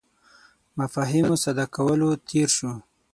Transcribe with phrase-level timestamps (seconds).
[0.79, 2.71] مفاهیمو ساده کولو تېر شو.